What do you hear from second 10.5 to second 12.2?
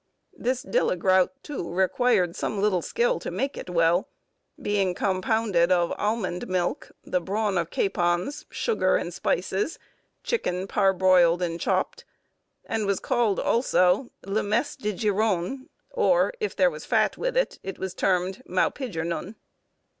parboiled and chopped,